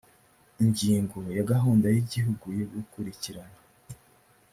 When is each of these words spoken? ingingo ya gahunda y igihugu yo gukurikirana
ingingo 0.63 1.19
ya 1.37 1.43
gahunda 1.51 1.85
y 1.93 1.97
igihugu 2.03 2.45
yo 2.59 2.65
gukurikirana 2.73 3.59